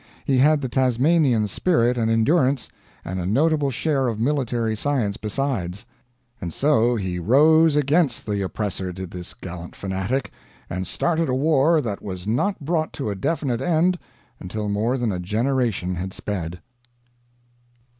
[0.25, 2.67] He had the Tasmanian's spirit and endurance,
[3.05, 5.85] and a notable share of military science besides;
[6.41, 10.31] and so he rose against the oppressor, did this gallant "fanatic,"
[10.71, 13.99] and started a war that was not brought to a definite end
[14.39, 16.61] until more than a generation had sped.